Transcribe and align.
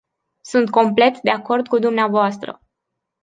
Sunt 0.41 0.69
complet 0.69 1.21
de 1.21 1.29
acord 1.29 1.67
cu 1.67 1.79
dvs. 1.79 2.37